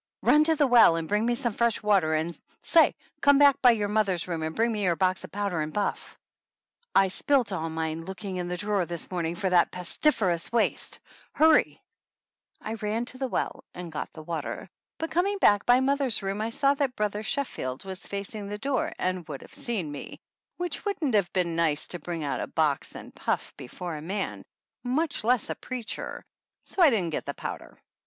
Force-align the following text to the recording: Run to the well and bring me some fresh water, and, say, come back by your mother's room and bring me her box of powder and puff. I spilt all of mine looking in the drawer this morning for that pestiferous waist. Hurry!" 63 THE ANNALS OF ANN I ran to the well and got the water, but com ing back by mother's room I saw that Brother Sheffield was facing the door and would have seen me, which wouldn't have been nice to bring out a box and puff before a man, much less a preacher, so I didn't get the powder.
Run 0.23 0.43
to 0.45 0.55
the 0.55 0.65
well 0.65 0.95
and 0.95 1.07
bring 1.07 1.27
me 1.27 1.35
some 1.35 1.53
fresh 1.53 1.83
water, 1.83 2.15
and, 2.15 2.35
say, 2.63 2.95
come 3.21 3.37
back 3.37 3.61
by 3.61 3.69
your 3.69 3.87
mother's 3.87 4.27
room 4.27 4.41
and 4.41 4.55
bring 4.55 4.71
me 4.71 4.83
her 4.85 4.95
box 4.95 5.23
of 5.23 5.31
powder 5.31 5.61
and 5.61 5.71
puff. 5.71 6.17
I 6.95 7.07
spilt 7.09 7.51
all 7.51 7.67
of 7.67 7.71
mine 7.71 8.05
looking 8.05 8.37
in 8.37 8.47
the 8.47 8.57
drawer 8.57 8.87
this 8.87 9.11
morning 9.11 9.35
for 9.35 9.47
that 9.51 9.69
pestiferous 9.71 10.51
waist. 10.51 11.01
Hurry!" 11.33 11.59
63 11.61 11.77
THE 11.77 11.77
ANNALS 11.77 12.39
OF 12.41 12.65
ANN 12.65 12.71
I 12.71 12.89
ran 12.95 13.05
to 13.05 13.17
the 13.19 13.27
well 13.27 13.63
and 13.75 13.91
got 13.91 14.11
the 14.13 14.23
water, 14.23 14.69
but 14.97 15.11
com 15.11 15.27
ing 15.27 15.37
back 15.37 15.67
by 15.67 15.79
mother's 15.81 16.23
room 16.23 16.41
I 16.41 16.49
saw 16.49 16.73
that 16.73 16.95
Brother 16.95 17.21
Sheffield 17.21 17.85
was 17.85 18.07
facing 18.07 18.47
the 18.49 18.57
door 18.57 18.93
and 18.97 19.27
would 19.27 19.41
have 19.43 19.53
seen 19.53 19.91
me, 19.91 20.19
which 20.57 20.83
wouldn't 20.83 21.13
have 21.13 21.31
been 21.31 21.55
nice 21.55 21.87
to 21.89 21.99
bring 21.99 22.23
out 22.23 22.41
a 22.41 22.47
box 22.47 22.95
and 22.95 23.13
puff 23.13 23.55
before 23.55 23.95
a 23.95 24.01
man, 24.01 24.45
much 24.83 25.23
less 25.23 25.51
a 25.51 25.55
preacher, 25.55 26.25
so 26.65 26.81
I 26.81 26.89
didn't 26.89 27.11
get 27.11 27.27
the 27.27 27.35
powder. 27.35 27.77